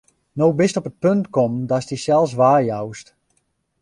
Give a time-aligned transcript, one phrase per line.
[0.41, 3.07] No bist op it punt kommen, datst dysels weijoust.